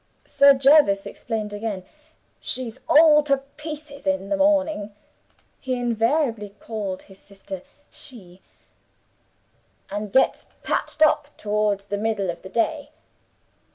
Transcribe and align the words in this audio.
Sir 0.25 0.55
Jervis 0.55 1.05
explained 1.05 1.53
again: 1.53 1.85
'She's 2.39 2.79
all 2.89 3.21
to 3.21 3.37
pieces 3.37 4.07
in 4.07 4.29
the 4.29 4.35
morning' 4.35 4.89
(he 5.59 5.75
invariably 5.75 6.55
called 6.59 7.03
his 7.03 7.19
sister 7.19 7.61
'She'); 7.91 8.41
'and 9.91 10.11
gets 10.11 10.47
patched 10.63 11.03
up 11.03 11.29
toward 11.37 11.81
the 11.81 11.99
middle 11.99 12.31
of 12.31 12.41
the 12.41 12.49
day. 12.49 12.89